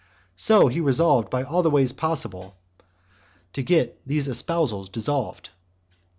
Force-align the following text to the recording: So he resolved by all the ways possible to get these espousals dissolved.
So 0.35 0.67
he 0.67 0.81
resolved 0.81 1.29
by 1.29 1.43
all 1.43 1.61
the 1.61 1.69
ways 1.69 1.93
possible 1.93 2.57
to 3.53 3.61
get 3.61 4.01
these 4.03 4.27
espousals 4.27 4.89
dissolved. 4.89 5.51